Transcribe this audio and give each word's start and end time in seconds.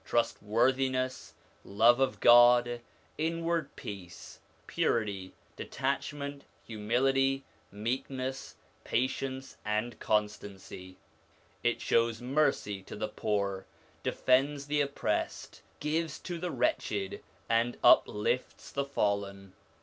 56 0.03 0.03
SOME 0.03 0.17
ANSWERED 0.17 0.39
QUESTIONS 0.39 0.51
worthiness, 0.73 1.33
love 1.63 1.99
of 1.99 2.19
God, 2.21 2.81
inward 3.19 3.75
peace, 3.75 4.39
purity, 4.65 5.33
detach 5.55 6.11
ment, 6.11 6.43
humility, 6.65 7.43
meekness, 7.71 8.55
patience, 8.83 9.57
and 9.63 9.99
constancy. 9.99 10.97
It 11.61 11.81
shows 11.81 12.19
mercy 12.19 12.81
to 12.81 12.95
the 12.95 13.09
poor, 13.09 13.67
defends 14.01 14.65
the 14.65 14.81
oppressed, 14.81 15.61
gives 15.79 16.17
to 16.21 16.39
the 16.39 16.49
wretched, 16.49 17.21
and 17.47 17.77
uplifts 17.83 18.71
the 18.71 18.85
fallen. 18.85 19.53